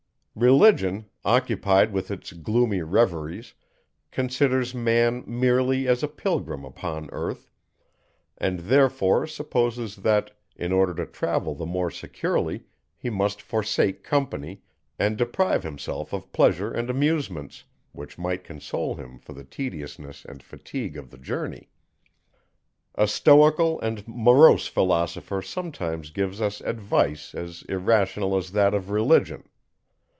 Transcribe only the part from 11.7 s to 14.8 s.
securely, he must forsake company,